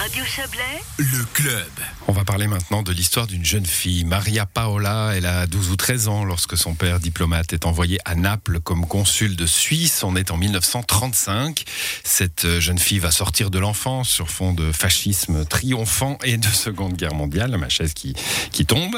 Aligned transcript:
Radio 0.00 0.24
Chablais, 0.24 0.80
Le 0.96 1.24
club. 1.34 1.68
On 2.08 2.12
va 2.12 2.24
parler 2.24 2.46
maintenant 2.46 2.82
de 2.82 2.90
l'histoire 2.90 3.26
d'une 3.26 3.44
jeune 3.44 3.66
fille, 3.66 4.04
Maria 4.04 4.46
Paola. 4.46 5.12
Elle 5.14 5.26
a 5.26 5.46
12 5.46 5.72
ou 5.72 5.76
13 5.76 6.08
ans 6.08 6.24
lorsque 6.24 6.56
son 6.56 6.74
père 6.74 7.00
diplomate 7.00 7.52
est 7.52 7.66
envoyé 7.66 7.98
à 8.06 8.14
Naples 8.14 8.60
comme 8.60 8.86
consul 8.86 9.36
de 9.36 9.44
Suisse. 9.44 10.02
On 10.02 10.16
est 10.16 10.30
en 10.30 10.38
1935. 10.38 11.64
Cette 12.02 12.60
jeune 12.60 12.78
fille 12.78 12.98
va 12.98 13.10
sortir 13.10 13.50
de 13.50 13.58
l'enfance 13.58 14.08
sur 14.08 14.30
fond 14.30 14.54
de 14.54 14.72
fascisme 14.72 15.44
triomphant 15.44 16.16
et 16.24 16.38
de 16.38 16.46
Seconde 16.46 16.94
Guerre 16.94 17.14
mondiale, 17.14 17.54
ma 17.58 17.68
chaise 17.68 17.92
qui, 17.92 18.14
qui 18.52 18.64
tombe. 18.64 18.96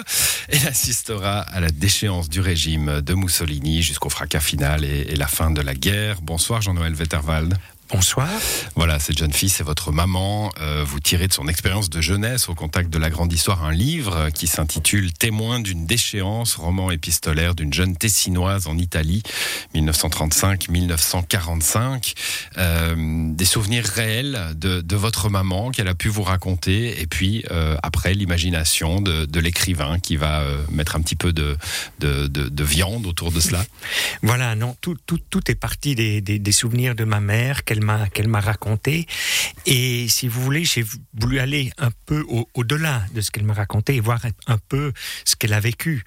Elle 0.50 0.69
assistera 0.69 1.41
à 1.41 1.59
la 1.59 1.71
déchéance 1.71 2.29
du 2.29 2.41
régime 2.41 3.00
de 3.00 3.14
Mussolini 3.14 3.82
jusqu'au 3.82 4.09
fracas 4.09 4.39
final 4.39 4.84
et, 4.84 5.09
et 5.09 5.16
la 5.16 5.27
fin 5.27 5.50
de 5.50 5.62
la 5.62 5.75
guerre. 5.75 6.23
Bonsoir 6.23 6.62
Jean-Noël 6.62 6.95
Wetterwald. 6.95 7.59
Bonsoir. 7.93 8.29
Voilà, 8.74 8.98
cette 8.98 9.18
jeune 9.18 9.34
fille, 9.34 9.50
c'est 9.50 9.64
votre 9.64 9.92
maman. 9.92 10.50
Euh, 10.62 10.82
vous 10.82 10.98
tirez 10.98 11.29
de 11.29 11.34
son 11.34 11.46
expérience 11.46 11.91
de 11.91 12.00
jeunesse 12.00 12.48
au 12.48 12.55
contact 12.55 12.88
de 12.88 12.96
la 12.96 13.10
grande 13.10 13.30
histoire 13.30 13.64
un 13.64 13.70
livre 13.70 14.30
qui 14.30 14.46
s'intitule 14.46 15.12
Témoin 15.12 15.60
d'une 15.60 15.84
déchéance, 15.84 16.55
roman 16.55 16.91
épistolaire 16.91 17.55
d'une 17.55 17.70
jeune 17.70 17.95
tessinoise 17.95 18.66
en 18.66 18.78
Italie, 18.78 19.23
1935-1945. 19.74 22.14
Euh, 22.56 22.95
des 23.34 23.45
souvenirs 23.45 23.84
réels 23.84 24.55
de, 24.56 24.80
de 24.80 24.97
votre 24.97 25.28
maman 25.28 25.70
qu'elle 25.70 25.88
a 25.88 25.95
pu 25.95 26.09
vous 26.09 26.22
raconter, 26.22 26.98
et 26.98 27.06
puis 27.06 27.45
euh, 27.50 27.77
après 27.83 28.14
l'imagination 28.14 29.02
de, 29.02 29.27
de 29.27 29.41
l'écrivain 29.41 29.98
qui 29.98 30.16
va 30.16 30.42
mettre 30.70 30.97
un 30.97 31.02
petit 31.02 31.16
peu 31.16 31.34
de, 31.34 31.59
de, 31.98 32.27
de, 32.27 32.48
de 32.48 32.64
viande 32.64 33.06
autour 33.06 33.33
de 33.33 33.41
cela. 33.41 33.62
Voilà, 34.22 34.55
non, 34.55 34.74
tout, 34.80 34.97
tout, 35.05 35.20
tout 35.28 35.50
est 35.50 35.56
parti 35.56 35.95
des, 35.95 36.22
des, 36.22 36.38
des 36.38 36.52
souvenirs 36.52 36.95
de 36.95 37.05
ma 37.05 37.20
mère 37.20 37.64
qu'elle 37.64 37.81
qu'elle 38.12 38.28
m'a 38.28 38.41
raconté. 38.41 39.06
Et 39.66 40.09
si 40.09 40.28
vous 40.28 40.41
voulez, 40.42 40.64
j'ai 40.64 40.84
voulu 41.14 41.38
aller 41.38 41.72
un 41.78 41.91
peu 42.06 42.24
au- 42.28 42.48
au-delà 42.55 43.05
de 43.14 43.20
ce 43.20 43.30
qu'elle 43.30 43.45
m'a 43.45 43.55
raconté 43.55 43.95
et 43.96 44.00
voir 44.00 44.20
un 44.46 44.58
peu 44.58 44.92
ce 45.24 45.36
qu'elle 45.36 45.52
a 45.55 45.61
vécu. 45.61 46.05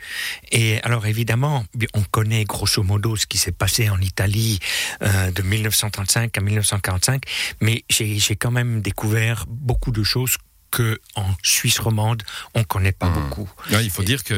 Et 0.52 0.82
alors 0.84 1.06
évidemment, 1.06 1.66
on 1.94 2.02
connaît 2.04 2.44
grosso 2.46 2.84
modo 2.84 3.16
ce 3.16 3.26
qui 3.26 3.38
s'est 3.38 3.52
passé 3.52 3.90
en 3.90 4.00
Italie 4.02 4.60
euh, 5.02 5.32
de 5.32 5.42
1935 5.42 6.38
à 6.38 6.42
1945, 6.42 7.24
mais 7.62 7.84
j'ai 7.90 8.36
quand 8.36 8.52
même 8.52 8.82
découvert 8.82 9.46
beaucoup 9.48 9.92
de 9.92 10.04
choses 10.04 10.38
que 10.76 11.00
en 11.16 11.28
Suisse 11.42 11.80
romande 11.80 12.22
on 12.54 12.66
connaît 12.66 12.92
pas 12.92 13.06
Mmh. 13.06 13.14
beaucoup. 13.14 13.50
Il 13.72 13.90
faut 13.90 14.04
dire 14.04 14.24
que 14.24 14.34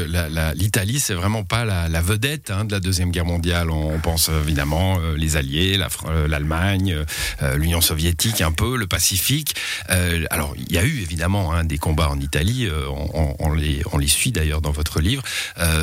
l'Italie, 0.54 1.00
c'est 1.00 1.14
vraiment 1.14 1.44
pas 1.44 1.66
la, 1.66 1.90
la 1.90 2.02
vedette 2.02 2.52
hein, 2.52 2.66
de 2.66 2.72
la 2.72 2.80
Deuxième 2.80 3.12
Guerre 3.12 3.26
mondiale. 3.26 3.72
On, 3.72 3.94
on 3.96 4.00
pense 4.00 4.30
évidemment 4.30 5.00
euh, 5.00 5.16
les 5.16 5.36
Alliés, 5.36 5.78
la 5.78 5.88
euh, 6.06 6.28
l'Allemagne, 6.28 7.04
euh, 7.42 7.58
l'Union 7.58 7.82
soviétique 7.82 8.42
un 8.42 8.52
peu, 8.52 8.78
le 8.78 8.86
Pacifique. 8.86 9.56
Euh, 9.90 10.26
alors, 10.30 10.54
il 10.58 10.72
y 10.72 10.78
a 10.78 10.84
eu 10.84 11.02
évidemment 11.02 11.54
hein, 11.54 11.64
des 11.64 11.78
combats 11.78 12.10
en 12.10 12.20
Italie, 12.20 12.70
on, 13.40 13.52
les, 13.54 13.82
on 13.92 13.98
les 13.98 14.08
suit 14.08 14.32
d'ailleurs 14.32 14.62
dans 14.62 14.72
votre 14.72 15.00
livre, 15.00 15.24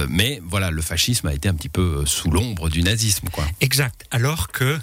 mais 0.09 0.41
voilà, 0.45 0.71
le 0.71 0.83
fascisme 0.83 1.27
a 1.29 1.35
été 1.35 1.49
un 1.49 1.55
petit 1.55 1.69
peu 1.69 2.05
sous 2.07 2.31
l'ombre 2.31 2.69
du 2.69 2.83
nazisme. 2.83 3.29
Quoi. 3.31 3.45
Exact. 3.61 4.05
Alors 4.11 4.49
que 4.53 4.79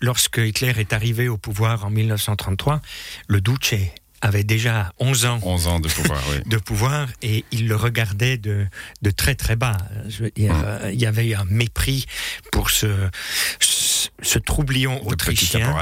lorsque 0.00 0.38
Hitler 0.38 0.74
est 0.78 0.92
arrivé 0.92 1.28
au 1.28 1.36
pouvoir 1.36 1.84
en 1.84 1.90
1933, 1.90 2.80
le 3.28 3.40
Duce 3.40 3.74
avait 4.22 4.44
déjà 4.44 4.92
11 4.98 5.26
ans 5.26 5.38
11 5.42 5.66
ans 5.66 5.80
de 5.80 5.88
pouvoir, 5.88 6.22
oui. 6.30 6.36
de 6.46 6.56
pouvoir 6.56 7.08
et 7.22 7.44
il 7.52 7.68
le 7.68 7.76
regardait 7.76 8.36
de, 8.38 8.66
de 9.02 9.10
très 9.10 9.34
très 9.34 9.56
bas. 9.56 9.76
Je 10.08 10.24
veux 10.24 10.30
dire, 10.30 10.54
Mmh. 10.54 10.64
euh, 10.64 10.90
il 10.92 11.00
y 11.00 11.06
avait 11.06 11.34
un 11.34 11.44
mépris 11.50 12.06
pour 12.52 12.70
ce, 12.70 12.86
ce, 13.60 14.08
ce 14.22 14.38
troublion 14.38 14.98
De 15.00 15.06
autrichien. 15.12 15.74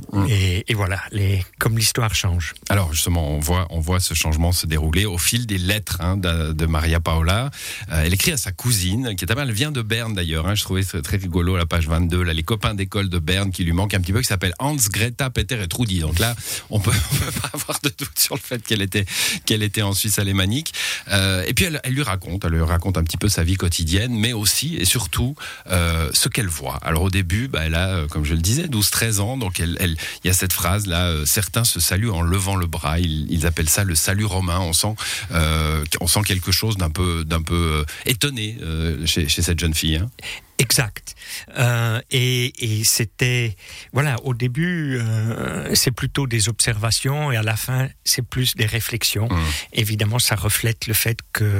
Caporal. 0.00 0.30
Et, 0.30 0.64
et 0.68 0.74
voilà, 0.74 1.00
les, 1.12 1.44
comme 1.58 1.76
l'histoire 1.76 2.14
change. 2.14 2.54
Alors 2.68 2.92
justement, 2.92 3.30
on 3.30 3.40
voit, 3.40 3.66
on 3.70 3.80
voit 3.80 4.00
ce 4.00 4.14
changement 4.14 4.52
se 4.52 4.66
dérouler 4.66 5.06
au 5.06 5.18
fil 5.18 5.46
des 5.46 5.58
lettres 5.58 5.98
hein, 6.00 6.16
de, 6.16 6.52
de 6.52 6.66
Maria 6.66 7.00
Paola. 7.00 7.50
Euh, 7.90 8.02
elle 8.04 8.14
écrit 8.14 8.32
à 8.32 8.36
sa 8.36 8.52
cousine, 8.52 9.14
qui 9.16 9.24
est 9.24 9.26
pas 9.26 9.34
mal, 9.34 9.48
elle 9.48 9.54
vient 9.54 9.72
de 9.72 9.82
Berne 9.82 10.14
d'ailleurs. 10.14 10.46
Hein, 10.46 10.54
je 10.54 10.62
trouvais 10.62 10.82
très 10.82 11.16
rigolo 11.16 11.56
la 11.56 11.66
page 11.66 11.88
22. 11.88 12.22
Là, 12.22 12.32
les 12.32 12.42
copains 12.42 12.74
d'école 12.74 13.08
de 13.08 13.18
Berne 13.18 13.50
qui 13.50 13.64
lui 13.64 13.72
manquent 13.72 13.94
un 13.94 14.00
petit 14.00 14.12
peu, 14.12 14.20
qui 14.20 14.26
s'appellent 14.26 14.54
Hans, 14.58 14.76
Greta, 14.90 15.30
Peter 15.30 15.60
et 15.62 15.68
Trudy. 15.68 16.00
Donc 16.00 16.18
là, 16.18 16.34
on 16.70 16.80
peut, 16.80 16.92
on 17.12 17.16
peut 17.16 17.40
pas 17.40 17.50
avoir 17.52 17.78
de 17.82 17.90
doute 17.96 18.18
sur 18.18 18.34
le 18.34 18.40
fait 18.40 18.62
qu'elle 18.62 18.82
était, 18.82 19.04
qu'elle 19.46 19.62
était 19.62 19.82
en 19.82 19.92
Suisse 19.92 20.18
alémanique. 20.18 20.72
Euh, 21.08 21.44
et 21.46 21.54
puis 21.54 21.66
elle, 21.66 21.80
elle 21.84 21.94
lui 21.94 22.02
raconte, 22.02 22.44
elle 22.44 22.52
lui 22.52 22.62
raconte 22.62 22.96
un 22.96 23.04
petit 23.04 23.16
peu 23.16 23.28
sa 23.28 23.44
vie 23.44 23.56
quotidienne, 23.56 24.12
mais 24.12 24.32
aussi 24.32 24.76
et 24.76 24.84
surtout 24.84 25.34
euh, 25.70 26.10
ce 26.12 26.28
qu'elle 26.28 26.48
voit. 26.48 26.78
Alors 26.82 27.02
au 27.02 27.10
début, 27.10 27.48
bah, 27.48 27.60
elle 27.64 27.74
a, 27.74 28.06
comme 28.08 28.24
je 28.24 28.34
le 28.34 28.40
disais, 28.40 28.66
12-13 28.66 29.20
ans, 29.20 29.36
donc 29.36 29.60
elle, 29.60 29.76
elle, 29.80 29.89
il 30.24 30.26
y 30.26 30.30
a 30.30 30.32
cette 30.32 30.52
phrase 30.52 30.86
là, 30.86 31.06
euh, 31.06 31.24
certains 31.24 31.64
se 31.64 31.80
saluent 31.80 32.10
en 32.10 32.22
levant 32.22 32.56
le 32.56 32.66
bras. 32.66 32.98
Ils, 32.98 33.46
appellent 33.46 33.68
ça 33.68 33.84
le 33.84 33.94
salut 33.94 34.26
romain. 34.26 34.58
On 34.60 34.72
sent, 34.72 34.94
euh, 35.32 35.84
on 36.00 36.06
sent 36.06 36.20
quelque 36.26 36.52
chose 36.52 36.76
d'un 36.76 36.90
peu, 36.90 37.24
d'un 37.24 37.42
peu 37.42 37.54
euh, 37.54 37.84
étonné 38.06 38.58
chez, 39.06 39.28
chez 39.28 39.42
cette 39.42 39.58
jeune 39.58 39.74
fille. 39.74 39.96
hein. 39.96 40.10
Exact. 40.60 41.14
Euh, 41.56 42.00
et 42.10 42.52
et 42.80 42.84
c'était, 42.84 43.56
voilà, 43.92 44.16
au 44.24 44.34
début, 44.34 44.98
euh, 45.00 45.74
c'est 45.74 45.90
plutôt 45.90 46.26
des 46.26 46.48
observations 46.48 47.32
et 47.32 47.36
à 47.36 47.42
la 47.42 47.56
fin, 47.56 47.88
c'est 48.04 48.22
plus 48.34 48.54
des 48.56 48.66
réflexions. 48.66 49.28
Mmh. 49.30 49.38
Évidemment, 49.72 50.18
ça 50.18 50.36
reflète 50.36 50.86
le 50.86 50.94
fait 50.94 51.18
que 51.32 51.50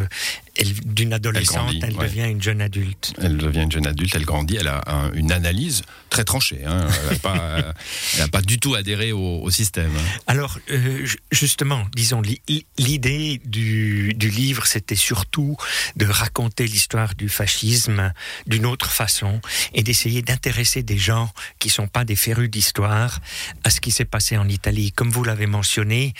d'une 0.84 1.14
adolescente, 1.14 1.56
grandit, 1.72 1.80
elle, 1.82 1.96
ouais. 1.96 2.06
devient 2.06 2.28
une 2.28 2.42
jeune 2.42 2.60
adulte. 2.60 3.14
Elle 3.22 3.38
devient 3.38 3.62
une 3.62 3.72
jeune 3.72 3.86
adulte, 3.86 4.14
elle 4.14 4.26
grandit, 4.26 4.56
elle 4.60 4.68
a 4.68 4.82
un- 4.86 5.10
une 5.14 5.32
analyse 5.32 5.82
très 6.10 6.24
tranchée. 6.24 6.60
hein. 6.66 6.86
Elle 7.24 8.20
n'a 8.20 8.28
pas, 8.32 8.42
du 8.42 8.58
tout 8.58 8.74
adhéré 8.74 9.12
au, 9.12 9.38
au 9.40 9.50
système. 9.50 9.90
hein. 9.96 10.20
Alors, 10.26 10.58
euh, 10.70 11.06
ju- 11.06 11.16
justement, 11.32 11.86
disons, 11.94 12.20
li- 12.20 12.42
l'idée 12.76 13.40
du, 13.46 14.12
du 14.14 14.28
livre, 14.28 14.66
c'était 14.66 14.96
surtout 14.96 15.56
de 15.96 16.04
raconter 16.04 16.66
l'histoire 16.66 17.14
du 17.14 17.28
fascisme 17.30 18.12
d'une 18.46 18.66
autre 18.66 18.89
façon 18.92 19.40
et 19.74 19.82
d'essayer 19.82 20.22
d'intéresser 20.22 20.82
des 20.82 20.98
gens 20.98 21.30
qui 21.58 21.70
sont 21.70 21.88
pas 21.88 22.04
des 22.04 22.16
férus 22.16 22.50
d'histoire 22.50 23.20
à 23.64 23.70
ce 23.70 23.80
qui 23.80 23.90
s'est 23.90 24.04
passé 24.04 24.36
en 24.36 24.48
Italie. 24.48 24.92
Comme 24.92 25.10
vous 25.10 25.24
l'avez 25.24 25.46
mentionné, 25.46 26.14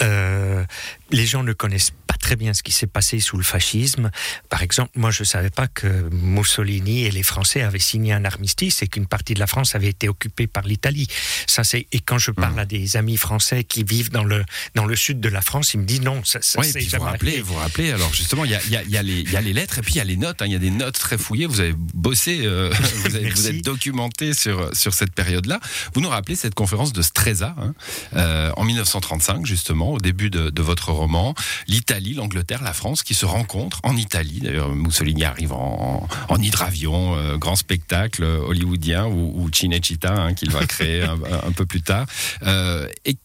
euh, 0.00 0.64
les 1.10 1.26
gens 1.26 1.42
ne 1.42 1.52
connaissent 1.52 1.92
pas 2.05 2.05
très 2.26 2.34
bien 2.34 2.54
ce 2.54 2.64
qui 2.64 2.72
s'est 2.72 2.88
passé 2.88 3.20
sous 3.20 3.36
le 3.36 3.44
fascisme. 3.44 4.10
Par 4.48 4.60
exemple, 4.62 4.90
moi, 4.96 5.12
je 5.12 5.22
savais 5.22 5.50
pas 5.50 5.68
que 5.68 6.08
Mussolini 6.10 7.04
et 7.04 7.12
les 7.12 7.22
Français 7.22 7.62
avaient 7.62 7.78
signé 7.78 8.12
un 8.12 8.24
armistice 8.24 8.82
et 8.82 8.88
qu'une 8.88 9.06
partie 9.06 9.34
de 9.34 9.38
la 9.38 9.46
France 9.46 9.76
avait 9.76 9.86
été 9.90 10.08
occupée 10.08 10.48
par 10.48 10.64
l'Italie. 10.64 11.06
Ça, 11.46 11.62
c'est 11.62 11.86
et 11.92 12.00
quand 12.00 12.18
je 12.18 12.32
parle 12.32 12.58
à 12.58 12.64
des 12.66 12.96
amis 12.96 13.16
français 13.16 13.62
qui 13.62 13.84
vivent 13.84 14.10
dans 14.10 14.24
le 14.24 14.44
dans 14.74 14.86
le 14.86 14.96
sud 14.96 15.20
de 15.20 15.28
la 15.28 15.40
France, 15.40 15.72
ils 15.74 15.78
me 15.78 15.84
disent 15.86 16.00
non, 16.00 16.20
ça, 16.24 16.40
ça 16.42 16.58
Oui, 16.58 16.72
puis 16.74 16.86
vous 16.88 17.00
rappelez, 17.04 17.40
vous 17.42 17.54
rappelez, 17.54 17.92
alors 17.92 18.12
justement, 18.12 18.44
il 18.44 18.50
y 18.50 18.54
a, 18.56 18.60
y 18.66 18.76
a- 18.76 18.82
y 18.82 18.96
a 18.96 19.02
les- 19.04 19.20
il 19.20 19.30
y 19.32 19.36
a 19.36 19.40
les 19.40 19.52
lettres 19.52 19.78
et 19.78 19.82
puis 19.82 19.94
il 19.94 19.98
y 19.98 20.00
a 20.00 20.04
les 20.04 20.16
notes. 20.16 20.42
hein. 20.42 20.46
Il 20.46 20.52
y 20.52 20.56
a 20.56 20.58
des 20.58 20.70
notes 20.72 20.98
très 20.98 21.18
fouillées. 21.18 21.46
Vous 21.46 21.60
avez 21.60 21.74
bossé, 21.94 22.40
euh, 22.42 22.70
vous, 23.04 23.14
avez- 23.14 23.30
vous 23.30 23.42
Merci. 23.42 23.46
êtes 23.58 23.64
documenté 23.64 24.34
sur, 24.34 24.74
sur 24.74 24.94
cette 24.94 25.12
période-là. 25.14 25.60
Vous 25.94 26.00
nous 26.00 26.08
rappelez 26.08 26.34
cette 26.34 26.54
conférence 26.56 26.92
de 26.92 27.02
Stresa 27.02 27.54
hein, 27.56 27.72
euh, 28.16 28.50
en 28.56 28.64
1935, 28.64 29.46
justement, 29.46 29.92
au 29.92 29.98
début 30.00 30.28
de, 30.30 30.50
de 30.50 30.62
votre 30.62 30.90
roman. 30.90 31.34
L'Italie, 31.68 32.14
l'Angleterre, 32.16 32.62
la 32.62 32.72
France 32.72 33.02
qui 33.02 33.14
se 33.14 33.26
rencontrent 33.26 33.80
en 33.82 33.96
Italie. 33.96 34.40
D'ailleurs, 34.40 34.70
Mussolini 34.70 35.24
arrive 35.24 35.52
en, 35.52 36.08
en 36.28 36.36
hydravion, 36.42 37.16
euh, 37.16 37.36
grand 37.36 37.56
spectacle 37.56 38.24
hollywoodien 38.24 39.06
ou, 39.06 39.32
ou 39.34 39.50
Cinecittà 39.52 40.12
hein, 40.12 40.34
qu'il 40.34 40.50
va 40.50 40.66
créer 40.66 41.02
un, 41.04 41.18
un 41.46 41.52
peu 41.52 41.66
plus 41.66 41.82
tard. 41.82 42.06
Euh, 42.42 42.88
et 43.04 43.16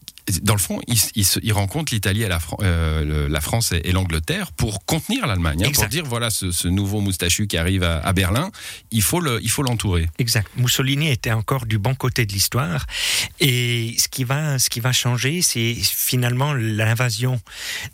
dans 0.42 0.54
le 0.54 0.60
fond, 0.60 0.80
il, 0.86 0.98
il 1.14 1.24
se- 1.24 1.40
il 1.42 1.52
rencontre 1.52 1.92
l'Italie 1.92 2.22
et 2.22 2.28
la, 2.28 2.38
Fran- 2.40 2.58
euh, 2.62 3.28
la 3.28 3.40
France 3.40 3.72
et, 3.72 3.80
et 3.84 3.92
l'Angleterre 3.92 4.52
pour 4.52 4.84
contenir 4.84 5.26
l'Allemagne, 5.26 5.64
hein, 5.64 5.70
pour 5.72 5.88
dire 5.88 6.04
voilà 6.04 6.30
ce, 6.30 6.50
ce 6.52 6.68
nouveau 6.68 7.00
moustachu 7.00 7.46
qui 7.46 7.56
arrive 7.56 7.82
à, 7.82 7.98
à 7.98 8.12
Berlin, 8.12 8.50
il 8.90 9.02
faut 9.02 9.20
le, 9.20 9.40
l'entourer. 9.62 10.08
Exact. 10.18 10.48
Mussolini 10.56 11.08
était 11.10 11.32
encore 11.32 11.66
du 11.66 11.78
bon 11.78 11.94
côté 11.94 12.26
de 12.26 12.32
l'histoire. 12.32 12.86
Et 13.40 13.94
ce 13.98 14.08
qui 14.08 14.24
va, 14.24 14.58
ce 14.58 14.70
qui 14.70 14.80
va 14.80 14.92
changer, 14.92 15.42
c'est 15.42 15.74
finalement 15.74 16.52
l'invasion 16.54 17.40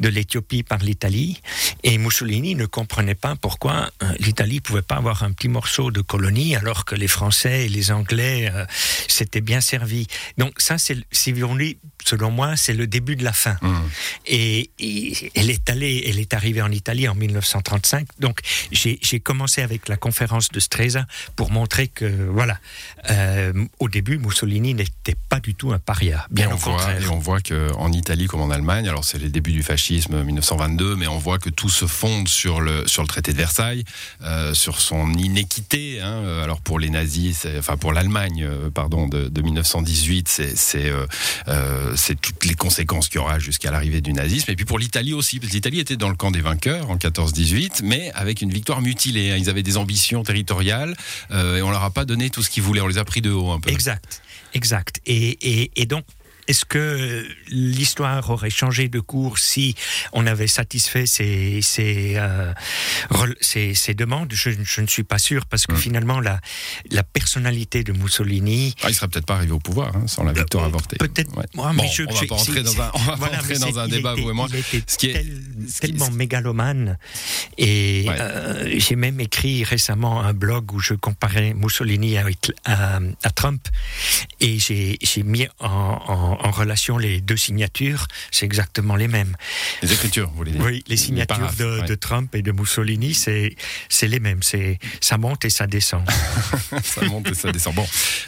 de 0.01 0.09
l'Éthiopie 0.09 0.63
par 0.63 0.79
l'Italie. 0.79 1.41
Et 1.83 1.99
Mussolini 1.99 2.55
ne 2.55 2.67
comprenait 2.67 3.15
pas 3.15 3.37
pourquoi 3.37 3.91
euh, 4.03 4.13
l'Italie 4.21 4.61
pouvait 4.61 4.83
pas 4.83 4.97
avoir 4.97 5.23
un 5.23 5.33
petit 5.33 5.49
morceau 5.49 5.91
de 5.91 6.01
colonie 6.01 6.57
alors 6.57 6.85
que 6.85 6.95
les 6.95 7.09
Français 7.09 7.67
et 7.67 7.69
les 7.69 7.91
Anglais 7.91 8.51
euh, 8.53 8.65
s'étaient 9.09 9.41
bien 9.41 9.61
servis. 9.61 10.07
Donc 10.39 10.55
ça, 10.59 10.79
c'est, 10.79 10.97
si 11.13 11.35
on 11.43 11.55
lit, 11.55 11.79
selon 12.19 12.31
moi, 12.33 12.57
c'est 12.57 12.75
le 12.75 12.87
début 12.87 13.17
de 13.17 13.25
la 13.25 13.33
fin. 13.33 13.57
Hum. 13.63 13.89
Et, 14.27 14.71
et 14.79 15.31
elle 15.35 15.51
est 15.51 15.71
allée, 15.71 16.05
elle 16.07 16.19
est 16.19 16.35
arrivée 16.35 16.63
en 16.63 16.71
Italie 16.73 17.09
en 17.09 17.15
1935. 17.15 18.07
Donc 18.19 18.41
j'ai 18.73 19.21
commencé 19.21 19.63
avec 19.63 19.89
la 19.89 19.97
conférence 19.97 20.49
de 20.51 20.61
Stresa 20.61 21.07
pour 21.37 21.51
montrer 21.53 21.89
que 21.89 22.07
voilà, 22.31 22.59
euh, 23.11 23.53
au 23.79 23.89
début 23.89 24.19
Mussolini 24.19 24.75
n'était 24.75 25.17
pas 25.29 25.41
du 25.41 25.55
tout 25.55 25.73
un 25.73 25.79
paria, 25.79 26.27
bien 26.31 26.49
et 26.49 26.53
au 26.53 26.55
on 26.55 26.57
voit, 26.57 26.73
contraire. 26.75 27.03
et 27.03 27.09
on 27.09 27.19
voit 27.19 27.41
qu'en 27.41 27.93
Italie 27.93 28.27
comme 28.27 28.41
en 28.41 28.51
Allemagne, 28.51 28.89
alors 28.89 29.05
c'est 29.05 29.19
les 29.19 29.29
débuts 29.31 29.53
du 29.53 29.63
fascisme 29.63 30.23
1922, 30.23 30.97
mais 30.97 31.07
on 31.07 31.19
voit 31.19 31.39
que 31.39 31.51
tout 31.51 31.71
se 31.71 31.87
fonde 31.87 32.29
sur 32.29 32.61
le, 32.61 32.87
sur 32.87 33.03
le 33.03 33.09
traité 33.09 33.33
de 33.33 33.39
Versailles, 33.39 33.85
euh, 34.23 34.55
sur 34.55 34.81
son 34.81 35.13
inéquité. 35.15 36.01
hein. 36.01 36.41
Alors 36.43 36.61
pour 36.61 36.79
les 36.79 36.91
nazis, 36.91 37.47
enfin 37.59 37.77
pour 37.77 37.93
l'Allemagne, 37.93 38.43
euh, 38.45 38.71
pardon, 38.71 39.07
de, 39.09 39.29
de 39.29 39.43
1918, 39.43 40.29
c'est 40.29 40.57
c'est 40.57 40.91
euh, 41.47 41.95
c'est 42.09 42.21
toutes 42.21 42.45
les 42.45 42.55
conséquences 42.55 43.09
qu'il 43.09 43.17
y 43.17 43.19
aura 43.19 43.39
jusqu'à 43.39 43.71
l'arrivée 43.71 44.01
du 44.01 44.13
nazisme. 44.13 44.51
Et 44.51 44.57
puis 44.57 44.65
pour 44.65 44.79
l'Italie 44.79 45.15
aussi, 45.15 45.39
parce 45.39 45.51
que 45.51 45.55
l'Italie 45.55 45.81
était 45.81 45.97
dans 45.97 46.09
le 46.09 46.17
camp 46.17 46.31
des 46.31 46.41
vainqueurs 46.41 46.91
en 46.91 46.97
14-18, 46.97 47.83
mais 47.85 48.11
avec 48.15 48.43
une 48.43 48.51
victoire 48.51 48.81
mutilée. 48.81 49.33
Hein. 49.33 49.37
Ils 49.39 49.49
avaient 49.51 49.63
des 49.63 49.77
ambitions 49.77 50.23
territoriales 50.23 50.97
et 51.31 51.63
on 51.63 51.71
leur 51.71 51.85
a 51.85 51.91
pas 51.91 52.05
donné 52.05 52.31
tout 52.31 52.43
ce 52.43 52.51
qu'ils 52.51 52.63
voulaient. 52.63 52.81
On 52.81 52.87
les 52.87 52.99
a 52.99 53.05
pris 53.05 53.21
de 53.21 53.31
haut 53.31 53.51
un 53.51 53.61
peu. 53.61 53.71
Exact, 53.71 54.23
exact. 54.55 55.01
et, 55.07 55.71
et 55.81 55.87
donc 55.87 56.05
est-ce 56.49 56.65
que 56.65 57.29
l'histoire 57.49 58.31
aurait 58.31 58.49
changé 58.49 58.89
de 58.89 59.01
cours 59.01 59.39
si 59.39 59.75
on 60.13 60.27
avait 60.27 60.47
satisfait 60.47 61.05
ces, 61.05 61.61
ces, 61.61 62.15
euh, 62.17 62.55
demandes 63.95 64.33
je, 64.33 64.81
ne 64.81 64.87
suis 64.87 65.03
pas 65.03 65.19
sûr, 65.19 65.47
parce 65.47 65.67
que 65.67 65.73
hmm. 65.73 65.79
finalement, 65.79 66.21
la, 66.21 66.41
la 66.91 67.03
personnalité 67.03 67.83
de 67.85 67.93
Mussolini... 67.93 68.75
Ah, 68.79 68.87
il 68.87 68.89
ne 68.89 68.95
serait 68.95 69.09
peut-être 69.09 69.27
pas 69.27 69.37
arrivé 69.37 69.53
au 69.53 69.59
pouvoir 69.59 69.95
hein, 69.97 70.07
sans 70.07 70.25
la 70.25 70.33
victoire 70.33 70.65
euh, 70.65 70.69
avortée. 70.69 70.97
Peut-être. 70.99 71.31
on 71.37 71.41
ne 71.41 71.45
va 71.45 72.27
pas 72.29 72.35
rentrer 72.35 72.63
dans 72.63 72.81
un, 72.81 72.91
on 72.95 73.17
va 73.17 73.59
dans 73.59 73.79
un 73.79 73.89
débat, 73.89 74.15
vous 74.15 74.31
et 74.31 74.33
moi. 74.33 74.49
ce 74.87 74.97
qui 74.97 75.11
est, 75.11 75.25
tellement 75.81 76.11
mégalomane. 76.11 76.99
Et 77.57 78.07
euh, 78.09 78.75
j'ai 78.79 78.97
même 78.97 79.21
écrit 79.21 79.65
récemment 79.65 80.23
un 80.23 80.33
blog 80.33 80.73
où 80.73 80.81
je 80.81 80.95
comparais 80.95 81.55
Mussolini 81.55 82.17
à, 82.19 83.31
Trump. 83.35 83.67
Et 84.41 84.59
j'ai 84.59 85.23
mis 85.23 85.47
en 85.59 86.39
en 86.49 86.51
relation 86.51 86.99
les 86.99 87.21
deux 87.21 87.37
signatures, 87.37 88.07
c'est 88.31 88.47
exactement 88.47 88.97
les 88.97 89.09
mêmes. 89.09 89.37
Les 89.83 89.93
écritures, 89.93 90.31
vous 90.31 90.37
voulez 90.37 90.53
dire 90.53 90.63
Oui, 90.63 90.85
les 90.89 90.97
signatures 90.97 91.53
de, 91.59 91.95
Trump 91.95 92.35
et 92.35 92.43
de 92.43 92.53
Mussolini, 92.53 92.98
c'est 93.15 93.55
c'est 93.89 94.09
les 94.09 94.21
mêmes. 94.21 94.43
C'est 94.43 94.79
ça 95.01 95.19
monte 95.19 95.45
et 95.45 95.51
ça 95.51 95.67
descend. 95.67 96.03
ça 96.83 97.05
monte 97.07 97.29
et 97.29 97.35
ça 97.35 97.53
descend. 97.53 97.75
Bon, 97.75 97.87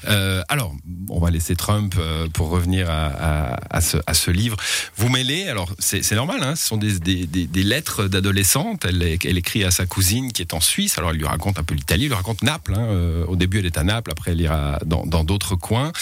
euh, 0.08 0.43
alors 0.49 0.75
on 1.08 1.19
va 1.19 1.31
laisser 1.31 1.56
Trump 1.56 1.94
euh, 1.99 2.28
pour 2.28 2.50
revenir 2.50 2.88
à, 2.90 3.58
à, 3.70 3.81
ce, 3.81 4.31
livre. 4.31 4.56
Vous 4.96 5.08
mêlez, 5.08 5.49
alors 5.49 5.72
c'est 5.78 6.12
normal, 6.12 6.43
hein, 6.43 6.55
ce 6.56 6.67
sont 6.67 6.76
des, 6.76 6.99
des, 6.99 7.62
lettres 7.62 8.06
d'adolescente. 8.06 8.84
Elle, 8.84 9.02
elle, 9.02 9.38
écrit 9.38 9.64
à 9.64 9.70
sa 9.70 9.87
cousine 9.87 10.32
qui 10.32 10.43
est 10.43 10.55
en 10.55 10.61
Suisse. 10.61 10.99
Alors 10.99 11.11
elle 11.11 11.16
lui 11.16 11.26
raconte 11.26 11.58
un 11.58 11.64
peu 11.64 11.75
l'Italie, 11.75 12.05
elle 12.05 12.11
lui 12.11 12.16
raconte 12.16 12.43
Naples. 12.43 12.75
Hein. 12.75 12.87
Euh, 12.90 13.25
au 13.26 13.37
début, 13.37 13.58
elle 13.58 13.66
est 13.66 13.78
à 13.78 13.84
Naples, 13.84 14.11
après 14.11 14.32
elle 14.32 14.40
ira 14.40 14.78
dans 14.84 15.25
d'autres 15.25 15.56
coins. 15.56 15.93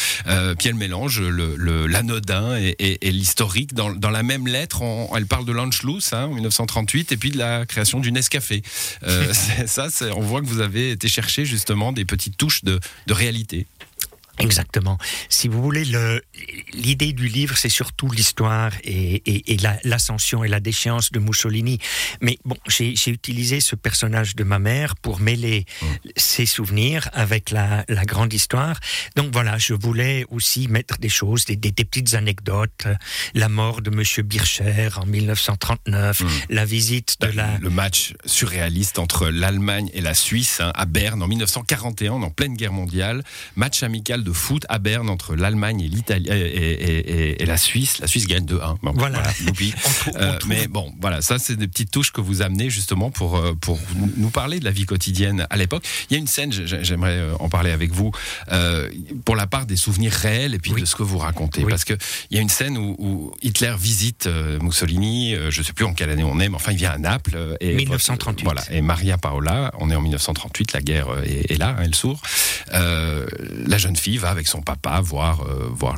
puis 0.59 0.69
elle 0.69 0.75
mélange 0.75 1.21
le, 1.21 1.57
le 1.57 1.87
l'anodin 1.87 2.57
et, 2.57 2.99
l'historique. 3.11 3.75
Dans, 3.75 4.11
la 4.11 4.23
même 4.23 4.47
lettre, 4.47 4.83
elle 5.17 5.27
parle 5.27 5.45
de 5.45 5.53
l'Anschluss 5.53 6.13
en 6.13 6.29
1938 6.29 7.13
et 7.13 7.17
puis 7.17 7.31
de 7.31 7.39
la 7.39 7.67
création 7.67 8.01
du 8.01 8.13
Nescafé. 8.13 8.48
Euh, 9.05 9.33
ça, 9.67 9.89
on 10.15 10.21
voit 10.21 10.41
que 10.41 10.47
vous 10.47 10.61
avez 10.61 10.93
été 10.93 11.09
chercher 11.09 11.45
justement 11.45 11.93
des 11.93 12.05
petites 12.05 12.37
touches 12.37 12.65
de 12.65 12.81
réalité. 13.09 13.67
Exactement. 14.39 14.99
Si 15.29 15.49
vous 15.49 15.63
voulez, 15.63 15.85
l'idée 16.73 17.13
du 17.13 17.29
livre, 17.29 17.57
c'est 17.57 17.69
surtout 17.69 18.11
l'histoire 18.11 18.73
et, 18.85 19.23
et, 19.27 19.55
et 19.55 19.57
l'ascension 19.85 20.45
et 20.45 20.49
la 20.49 20.61
déchéance 20.61 21.11
de 21.13 21.19
Mussolini. 21.19 21.79
Mais 22.21 22.39
bon, 22.45 22.57
j'ai 22.67 23.11
utilisé 23.11 23.61
ce 23.61 23.75
personnage 23.77 24.37
de 24.37 24.45
ma 24.45 24.59
mère 24.59 24.97
pour 24.97 25.21
mêler 25.21 25.65
mmh. 25.83 25.87
ses 26.17 26.47
souvenirs 26.47 27.09
avec 27.13 27.51
la, 27.51 27.85
la, 27.89 28.05
grande 28.05 28.33
histoire. 28.33 28.79
Donc 29.17 29.33
voilà, 29.33 29.59
je 29.59 29.75
voulais 29.75 30.25
aussi 30.31 30.69
mettre 30.69 30.99
des 30.99 31.09
choses, 31.09 31.45
des, 31.45 31.57
des, 31.57 31.73
petites 31.73 32.15
anecdotes. 32.15 32.87
La 33.35 33.49
mort 33.49 33.83
de 33.83 33.91
Monsieur 33.91 34.23
Bircher 34.23 34.89
en 34.97 35.07
1939, 35.07 36.21
mmh. 36.21 36.27
la 36.51 36.65
visite 36.65 37.17
de 37.21 37.29
la... 37.29 37.59
Le 37.59 37.71
match 37.71 38.15
surréaliste 38.25 38.99
entre 38.99 39.29
l'Allemagne 39.29 39.91
et 39.93 40.01
la 40.01 40.15
Suisse 40.15 40.61
hein, 40.61 40.73
à 40.75 40.85
Berne 40.85 41.23
en 41.23 41.29
1941, 41.29 42.13
en 42.13 42.31
pleine 42.31 42.55
guerre 42.55 42.73
mondiale. 42.73 43.23
Match 43.57 43.83
amical 43.83 44.25
de 44.25 44.28
foot 44.33 44.65
à 44.69 44.79
Berne 44.79 45.11
entre 45.11 45.35
l'Allemagne 45.35 45.81
et 45.81 45.89
l'Italie 45.89 46.29
et, 46.29 47.45
la 47.47 47.57
Suisse. 47.57 47.99
La 47.99 48.07
Suisse 48.07 48.27
gagne 48.27 48.45
2-1. 48.45 48.77
voilà. 48.83 49.23
Euh, 50.17 50.39
mais 50.47 50.67
bon, 50.69 50.93
voilà, 51.01 51.21
ça 51.23 51.39
c'est 51.39 51.57
des 51.57 51.69
petites 51.69 51.91
touches 51.91 52.13
que 52.13 52.21
vous 52.21 52.43
amenez 52.43 52.71
justement 52.71 53.11
pour 53.11 53.37
euh, 53.37 53.55
pour 53.61 53.79
nous 54.17 54.31
parler 54.31 54.59
de 54.59 54.65
la 54.65 54.71
vie 54.71 54.87
quotidienne 54.87 55.47
à 55.51 55.57
l'époque. 55.57 55.85
Il 56.09 56.15
y 56.15 56.17
a 56.17 56.19
une 56.19 56.27
scène, 56.27 56.53
j'aimerais 56.53 57.19
euh, 57.19 57.35
en 57.39 57.49
parler 57.49 57.71
avec 57.71 57.93
vous, 57.93 58.11
pour 59.25 59.37
la 59.37 59.47
part 59.47 59.67
des 59.67 59.77
souvenirs 59.77 60.13
réels 60.13 60.55
et 60.55 60.59
puis 60.59 60.73
de 60.73 60.85
ce 60.85 60.97
que 60.97 61.03
vous 61.03 61.19
racontez, 61.19 61.65
parce 61.65 61.85
que 61.85 61.95
il 62.31 62.37
y 62.37 62.39
a 62.39 62.43
une 62.43 62.49
scène 62.49 62.77
où, 62.79 63.33
Hitler 63.43 63.75
visite 63.79 64.29
Mussolini. 64.63 65.35
je 65.51 65.63
sais 65.63 65.73
plus 65.73 65.85
en 65.85 65.95
quelle 65.95 66.11
année 66.11 66.25
on 66.25 66.41
est, 66.41 66.49
mais 66.49 66.57
enfin 66.57 66.73
il 66.73 66.79
vient 66.79 66.93
à 66.93 66.99
Naples. 66.99 67.57
Et 67.61 67.75
1938. 67.75 68.45
voilà. 68.45 68.63
Et 68.71 68.81
Maria 68.81 69.19
Paola, 69.19 69.73
on 69.79 69.91
est 69.91 69.97
en 69.97 70.01
1938, 70.01 70.73
la 70.73 70.81
guerre 70.81 71.09
est, 71.25 71.59
là, 71.59 71.71
hein, 71.71 71.83
elle 71.83 71.95
s'ouvre. 71.95 72.21
la 72.73 73.79
jeune 73.79 73.97
fille 73.97 74.18
va 74.19 74.31
avec 74.31 74.49
son 74.49 74.63
papa 74.63 75.01
voir, 75.01 75.43
euh, 75.43 75.69
voir 75.73 75.97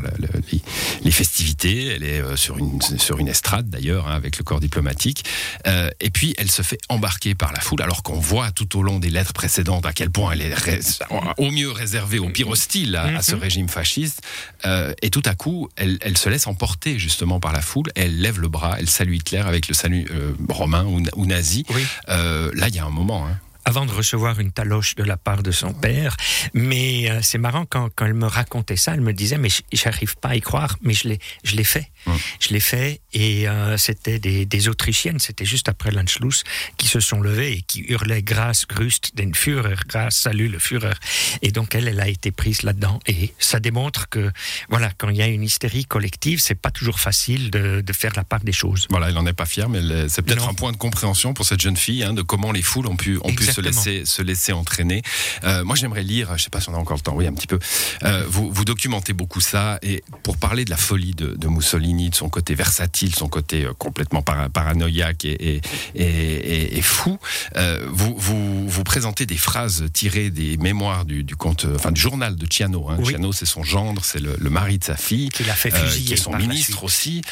les, 1.03 1.11
festivités. 1.11 1.87
Elle 1.87 2.05
est 2.05 2.21
euh, 2.21 2.37
sur, 2.37 2.59
une, 2.59 2.81
sur 2.81 3.19
une 3.19 3.29
estrade 3.29 3.69
d'ailleurs, 3.69 4.09
hein, 4.09 4.15
avec 4.15 4.39
le 4.39 4.45
corps 4.45 4.61
diplomatique. 4.61 5.25
Euh, 5.67 5.91
et 6.01 6.11
puis 6.11 6.35
elle 6.39 6.51
se 6.51 6.63
fait 6.63 6.79
embarquer 6.89 7.35
par 7.35 7.53
la 7.53 7.61
foule, 7.61 7.83
alors 7.83 8.03
qu'on 8.03 8.19
voit 8.19 8.51
tout 8.51 8.79
au 8.79 8.83
long 8.83 8.99
des 8.99 9.11
lettres 9.11 9.33
précédentes 9.33 9.87
à 9.87 9.93
quel 9.93 10.11
point 10.11 10.33
elle 10.33 10.43
est 10.43 10.55
au 11.39 11.51
mieux 11.51 11.71
réservée, 11.71 12.19
au 12.19 12.29
pire 12.29 12.49
hostile 12.49 12.97
à, 12.97 13.23
ce 13.23 13.35
mhm. 13.35 13.41
régime 13.41 13.69
fasciste. 13.69 14.23
et 15.03 15.11
tout 15.11 15.23
à 15.25 15.35
coup, 15.35 15.69
elle, 15.77 15.99
elle, 16.01 16.17
se 16.17 16.29
laisse 16.29 16.47
emporter 16.47 16.99
justement 16.99 17.41
par 17.41 17.53
la 17.53 17.61
foule. 17.61 17.91
Elle 17.95 18.21
lève 18.21 18.41
le 18.41 18.49
bras, 18.49 18.77
elle 18.79 18.89
salue 18.89 19.15
Hitler 19.15 19.39
avec 19.39 19.69
le 19.69 19.75
salut 19.75 20.07
romain 20.49 20.85
ou, 20.85 21.27
nazi. 21.27 21.65
là, 22.09 22.69
il 22.69 22.75
y 22.75 22.79
a 22.79 22.85
un 22.85 22.91
moment. 22.91 23.27
Hein 23.27 23.39
avant 23.65 23.87
de 23.87 23.93
recevoir 23.93 24.41
une 24.41 24.53
taloche 24.53 24.95
de 24.95 25.05
la 25.05 25.17
part 25.17 25.43
de 25.43 25.51
son 25.51 25.73
père. 25.73 26.17
Mais 26.55 27.11
euh, 27.11 27.21
c'est 27.23 27.39
marrant 27.39 27.67
quand, 27.67 27.89
quand, 27.95 28.07
elle 28.07 28.15
me 28.15 28.27
racontait 28.27 28.77
ça, 28.77 28.95
elle 28.95 29.01
me 29.01 29.13
disait 29.13 29.39
mais 29.39 29.51
j'arrive 29.73 30.17
pas 30.17 30.31
à 30.31 30.37
y 30.37 30.41
croire, 30.41 30.77
mais 30.83 30.95
je 30.95 31.09
l'ai 31.09 31.65
fait, 31.65 31.91
je 32.41 32.49
l'ai 32.51 32.61
fait 32.61 33.01
et 33.13 33.49
euh, 33.49 33.77
c'était 33.77 34.19
des, 34.19 34.47
des, 34.47 34.69
Autrichiennes, 34.69 35.19
c'était 35.19 35.45
juste 35.45 35.69
après 35.69 35.91
l'Anschluss 35.91 36.45
qui 36.77 36.87
se 36.87 37.01
sont 37.01 37.21
levées 37.21 37.53
et 37.53 37.63
qui 37.63 37.81
hurlaient 37.89 38.23
grâce 38.23 38.67
Grust 38.67 39.17
den 39.17 39.35
Führer, 39.35 39.77
grâce 39.89 40.17
salut 40.17 40.49
le 40.49 40.59
Führer. 40.59 40.95
Et 41.43 41.51
donc 41.51 41.75
elle 41.75 41.89
elle 41.89 42.01
a 42.01 42.09
été 42.09 42.31
prise 42.31 42.63
là-dedans 42.63 43.01
et 43.07 43.35
ça 43.39 43.59
démontre 43.59 44.09
que 44.09 44.31
voilà 44.69 44.91
quand 44.97 45.09
il 45.09 45.17
y 45.17 45.23
a 45.23 45.27
une 45.27 45.43
hystérie 45.43 45.85
collective, 45.85 46.41
c'est 46.41 46.55
pas 46.55 46.71
toujours 46.71 47.01
facile 47.01 47.51
de, 47.51 47.81
de, 47.81 47.93
faire 47.93 48.13
la 48.17 48.25
part 48.25 48.41
des 48.41 48.53
choses. 48.53 48.87
Voilà, 48.91 49.09
elle 49.09 49.15
n'en 49.15 49.27
est 49.27 49.33
pas 49.33 49.47
fière, 49.47 49.69
mais 49.69 50.09
c'est 50.09 50.23
peut-être 50.23 50.49
un 50.49 50.55
point 50.55 50.73
de 50.73 50.77
compréhension 50.77 51.35
pour 51.35 51.45
cette 51.45 51.61
jeune 51.61 51.77
fille 51.77 52.05
hein, 52.05 52.13
de 52.13 52.23
comment 52.23 52.53
les 52.53 52.63
foules 52.63 52.87
ont 52.87 52.97
pu 52.97 53.19
ont 53.23 53.35
pu 53.35 53.50
se 53.53 53.61
laisser, 53.61 54.03
se 54.05 54.23
laisser 54.23 54.53
entraîner. 54.53 55.03
Euh, 55.45 55.65
moi, 55.65 55.77
j'aimerais 55.77 56.03
lire, 56.03 56.37
je 56.37 56.45
sais 56.45 56.51
pas 56.51 56.61
si 56.61 56.69
on 56.69 56.75
a 56.75 56.79
encore 56.79 56.97
le 56.97 57.03
temps, 57.03 57.15
oui, 57.15 57.27
un 57.27 57.33
petit 57.33 57.47
peu. 57.47 57.59
Euh, 58.05 58.25
vous, 58.29 58.51
vous 58.51 58.65
documentez 58.65 59.13
beaucoup 59.13 59.41
ça, 59.41 59.79
et 59.83 60.03
pour 60.23 60.37
parler 60.37 60.65
de 60.65 60.71
la 60.71 60.77
folie 60.77 61.15
de, 61.15 61.35
de 61.35 61.49
Mussolini, 61.49 62.11
de 62.11 62.15
son 62.15 62.29
côté 62.29 62.55
versatile, 62.55 63.15
son 63.15 63.29
côté 63.29 63.65
euh, 63.65 63.73
complètement 63.75 64.23
paranoïaque 64.23 65.25
et, 65.25 65.61
et, 65.95 66.79
et, 66.79 66.83
fou, 66.83 67.19
euh, 67.57 67.87
vous, 67.91 68.15
vous, 68.17 68.69
vous 68.69 68.85
présentez 68.85 69.27
des 69.27 69.37
phrases 69.37 69.85
tirées 69.93 70.31
des 70.31 70.57
mémoires 70.57 71.05
du, 71.05 71.25
du 71.25 71.37
compte, 71.37 71.67
enfin 71.75 71.93
du 71.93 72.01
journal 72.01 72.37
de 72.37 72.47
Ciano. 72.47 72.89
Hein. 72.89 72.99
Ciano, 73.05 73.33
c'est 73.33 73.47
son 73.47 73.63
gendre, 73.63 74.05
c'est 74.05 74.21
le, 74.21 74.37
le, 74.39 74.51
mari 74.51 74.79
de 74.79 74.85
sa 74.85 74.97
fille, 74.97 75.29
qui 75.29 75.45
l'a 75.45 75.55
fait 75.55 75.71
fusiller, 75.71 76.07
qui 76.07 76.13
est 76.15 76.17
son 76.17 76.37
ministre 76.37 76.85
aussi, 76.85 77.23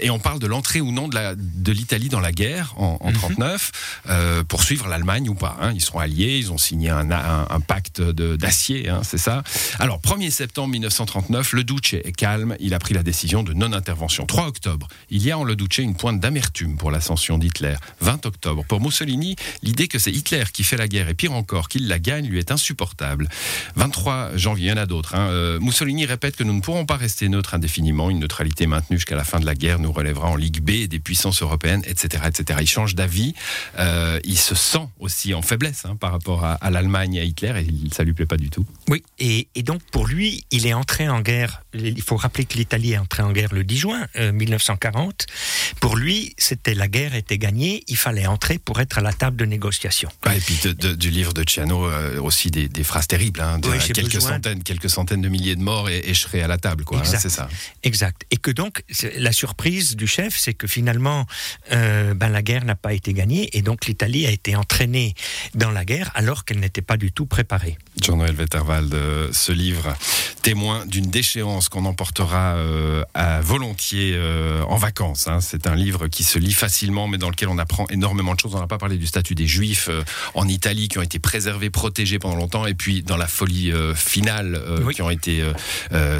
et 0.00 0.10
on 0.10 0.18
parle 0.18 0.38
de 0.38 0.46
l'entrée 0.46 0.80
ou 0.80 0.92
non 0.92 1.08
de 1.08 1.72
l'Italie 1.72 2.08
de 2.08 2.12
dans 2.18 2.20
la 2.20 2.32
guerre 2.32 2.74
en, 2.76 2.98
en 3.00 3.12
39 3.12 3.72
mhm. 4.08 4.44
pour 4.44 4.62
suivre 4.62 4.88
l'Allemagne 4.88 5.28
ou 5.28 5.34
pas. 5.34 5.56
Hein 5.60 5.67
ils 5.74 5.80
sont 5.80 5.98
alliés, 5.98 6.38
ils 6.38 6.52
ont 6.52 6.58
signé 6.58 6.90
un, 6.90 7.60
pacte 7.66 8.00
d'acier, 8.00 8.88
hein, 8.88 9.00
c'est 9.02 9.18
ça. 9.18 9.42
Alors, 9.78 10.00
1er 10.00 10.30
septembre 10.30 10.68
1939, 10.72 11.52
le 11.52 11.64
Duce 11.64 11.94
est 11.94 12.12
calme, 12.12 12.56
il 12.60 12.74
a 12.74 12.78
pris 12.78 12.94
la 12.94 13.02
décision 13.02 13.42
de 13.42 13.52
non-intervention. 13.52 14.26
3 14.26 14.46
octobre, 14.46 14.88
il 15.10 15.22
y 15.22 15.30
a 15.30 15.38
en 15.38 15.44
le 15.44 15.56
Duce 15.56 15.78
une 15.78 15.96
pointe 15.96 16.20
d'amertume 16.20 16.76
pour 16.76 16.90
l'ascension 16.90 17.38
d'Hitler. 17.38 17.76
20 18.00 18.26
octobre, 18.26 18.64
pour 18.66 18.80
Mussolini, 18.80 19.36
l'idée 19.62 19.88
que 19.88 19.98
c'est 19.98 20.12
Hitler 20.12 20.44
qui 20.52 20.64
fait 20.64 20.76
la 20.76 20.88
guerre, 20.88 21.08
et 21.08 21.14
pire 21.14 21.32
encore, 21.32 21.68
qu'il 21.68 21.88
la 21.88 21.98
gagne, 21.98 22.26
lui 22.26 22.38
est 22.38 22.52
insupportable. 22.52 23.28
23 23.76 24.36
janvier, 24.36 24.66
il 24.66 24.70
y 24.70 24.72
en 24.72 24.76
a 24.76 24.86
d'autres. 24.86 25.14
Hein. 25.14 25.28
Euh, 25.30 25.60
Mussolini 25.60 26.04
répète 26.04 26.36
que 26.36 26.44
nous 26.44 26.52
ne 26.52 26.60
pourrons 26.60 26.84
pas 26.84 26.96
rester 26.96 27.28
neutres 27.28 27.54
indéfiniment, 27.54 28.10
une 28.10 28.18
neutralité 28.18 28.66
maintenue 28.66 28.98
jusqu'à 28.98 29.16
la 29.16 29.24
fin 29.24 29.40
de 29.40 29.46
la 29.46 29.54
guerre 29.54 29.78
nous 29.78 29.92
relèvera 29.92 30.28
en 30.28 30.36
Ligue 30.36 30.60
B 30.60 30.88
des 30.88 30.98
puissances 30.98 31.42
européennes, 31.42 31.82
etc. 31.86 32.24
etc. 32.26 32.58
Il 32.62 32.66
change 32.66 32.94
d'avis, 32.94 33.34
euh, 33.78 34.18
il 34.24 34.38
se 34.38 34.54
sent 34.54 34.88
aussi 34.98 35.34
en 35.34 35.42
faiblesse 35.58 35.78
Hein, 35.84 35.96
par 35.96 36.12
rapport 36.12 36.44
à, 36.44 36.70
l'Allemagne 36.70 37.14
et 37.14 37.20
à 37.20 37.24
Hitler, 37.24 37.52
et 37.60 37.94
ça 37.94 38.04
lui 38.04 38.12
plaît 38.12 38.26
pas 38.26 38.36
du 38.36 38.50
tout. 38.50 38.64
Oui, 38.88 39.02
et, 39.18 39.48
donc 39.62 39.82
pour 39.90 40.06
lui, 40.06 40.44
il 40.50 40.66
est 40.66 40.72
entré 40.72 41.08
en 41.08 41.20
guerre. 41.20 41.62
Il 41.74 42.02
faut 42.02 42.16
rappeler 42.16 42.44
que 42.44 42.56
l'Italie 42.56 42.92
est 42.92 42.98
entrée 42.98 43.22
en 43.22 43.32
guerre 43.32 43.52
le 43.52 43.64
10 43.64 43.76
juin 43.76 44.06
1940. 44.16 45.26
Euh, 45.28 45.74
pour 45.80 45.96
lui, 45.96 46.34
c'était 46.38 46.74
la 46.74 46.88
guerre 46.88 47.14
était 47.14 47.38
gagnée, 47.38 47.84
il 47.88 47.96
fallait 47.96 48.26
entrer 48.26 48.58
pour 48.58 48.80
être 48.80 48.98
à 48.98 49.00
la 49.00 49.12
table 49.12 49.36
de 49.36 49.44
négociation. 49.44 50.08
et 50.26 50.40
puis 50.40 50.58
du 50.96 51.10
livre 51.10 51.32
de 51.32 51.44
Ciano 51.48 51.86
euh, 51.86 52.20
aussi 52.20 52.50
des, 52.50 52.84
phrases 52.84 53.06
terribles, 53.06 53.40
hein, 53.40 53.60
quelques 53.60 54.20
centaines, 54.20 54.62
quelques 54.62 54.90
centaines 54.90 55.22
de 55.22 55.28
milliers 55.28 55.56
de 55.56 55.62
morts 55.62 55.88
et, 55.88 56.02
je 56.08 56.20
serai 56.20 56.42
à 56.42 56.48
la 56.48 56.58
table, 56.58 56.84
quoi. 56.84 57.00
Hein, 57.00 57.04
c'est 57.04 57.28
ça. 57.28 57.48
Exact. 57.82 58.24
Et 58.30 58.36
que 58.36 58.50
donc 58.50 58.82
la 59.16 59.32
surprise 59.32 59.96
du 59.96 60.06
chef, 60.06 60.36
c'est 60.36 60.54
que 60.54 60.66
finalement, 60.66 61.26
euh, 61.72 62.14
ben 62.14 62.28
la 62.28 62.42
guerre 62.42 62.64
n'a 62.64 62.74
pas 62.74 62.92
été 62.92 63.12
gagnée 63.12 63.48
et 63.56 63.62
donc 63.62 63.86
l'Italie 63.86 64.26
a 64.26 64.30
été 64.30 64.56
entraînée 64.56 65.14
dans 65.54 65.70
la 65.70 65.84
guerre 65.84 66.10
alors 66.14 66.44
qu'elle 66.44 66.60
n'était 66.60 66.82
pas 66.82 66.96
du 66.96 67.12
tout 67.12 67.26
préparée. 67.26 67.78
Jean-Noël 68.02 68.34
Wetterwald, 68.36 68.92
euh, 68.94 69.28
ce 69.32 69.52
livre 69.52 69.94
témoin 70.42 70.86
d'une 70.86 71.10
déchéance 71.10 71.68
qu'on 71.68 71.84
emportera 71.84 72.54
euh, 72.54 73.02
à 73.14 73.40
volontiers 73.40 74.12
euh, 74.14 74.62
en 74.64 74.76
vacances. 74.76 75.28
Hein. 75.28 75.40
C'est 75.40 75.66
un 75.66 75.74
livre 75.74 76.08
qui 76.08 76.24
se 76.24 76.38
lit 76.38 76.52
facilement, 76.52 77.08
mais 77.08 77.18
dans 77.18 77.28
lequel 77.28 77.48
on 77.48 77.58
apprend 77.58 77.86
énormément 77.88 78.34
de 78.34 78.40
choses. 78.40 78.54
On 78.54 78.60
n'a 78.60 78.66
pas 78.66 78.78
parlé 78.78 78.96
du 78.96 79.06
statut 79.06 79.34
des 79.34 79.46
Juifs 79.46 79.90
en 80.34 80.46
Italie 80.48 80.88
qui 80.88 80.98
ont 80.98 81.02
été 81.02 81.18
préservés, 81.18 81.70
protégés 81.70 82.18
pendant 82.18 82.36
longtemps, 82.36 82.66
et 82.66 82.74
puis 82.74 83.02
dans 83.02 83.16
la 83.16 83.26
folie 83.26 83.72
finale 83.94 84.60
qui 84.94 85.02
ont 85.02 85.10
été 85.10 85.44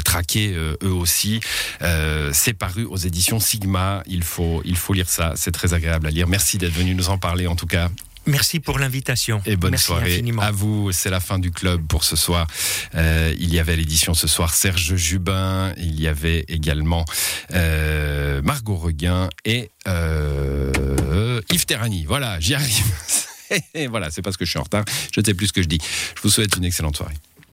traqués 0.03 0.53
eux 0.53 0.93
aussi. 0.93 1.39
C'est 2.31 2.53
paru 2.53 2.85
aux 2.85 2.97
éditions 2.97 3.39
Sigma. 3.39 4.03
Il 4.05 4.23
faut, 4.23 4.61
il 4.65 4.75
faut 4.75 4.93
lire 4.93 5.09
ça. 5.09 5.33
C'est 5.35 5.51
très 5.51 5.73
agréable 5.73 6.07
à 6.07 6.11
lire. 6.11 6.27
Merci 6.27 6.57
d'être 6.57 6.73
venu 6.73 6.93
nous 6.95 7.09
en 7.09 7.17
parler 7.17 7.47
en 7.47 7.55
tout 7.55 7.67
cas. 7.67 7.89
Merci 8.25 8.59
pour 8.59 8.79
l'invitation. 8.79 9.41
Et 9.45 9.55
bonne 9.55 9.71
Merci 9.71 9.85
soirée 9.85 10.13
infiniment. 10.13 10.41
à 10.41 10.51
vous. 10.51 10.91
C'est 10.91 11.09
la 11.09 11.19
fin 11.19 11.39
du 11.39 11.51
club 11.51 11.81
pour 11.87 12.03
ce 12.03 12.15
soir. 12.15 12.47
Euh, 12.95 13.33
il 13.39 13.53
y 13.53 13.59
avait 13.59 13.73
à 13.73 13.75
l'édition 13.75 14.13
ce 14.13 14.27
soir 14.27 14.53
Serge 14.53 14.95
Jubin, 14.95 15.73
il 15.77 15.99
y 15.99 16.07
avait 16.07 16.45
également 16.47 17.05
euh, 17.53 18.41
Margot 18.43 18.75
Reguin 18.75 19.29
et 19.45 19.71
euh, 19.87 21.41
Yves 21.51 21.65
Terrani. 21.65 22.05
Voilà, 22.05 22.39
j'y 22.39 22.53
arrive. 22.53 22.85
voilà, 23.89 24.11
c'est 24.11 24.21
parce 24.21 24.37
que 24.37 24.45
je 24.45 24.51
suis 24.51 24.59
en 24.59 24.63
retard. 24.63 24.85
Je 25.13 25.19
ne 25.19 25.25
sais 25.25 25.33
plus 25.33 25.47
ce 25.47 25.53
que 25.53 25.61
je 25.61 25.67
dis. 25.67 25.79
Je 26.15 26.21
vous 26.21 26.29
souhaite 26.29 26.55
une 26.57 26.65
excellente 26.65 26.97
soirée. 26.97 27.15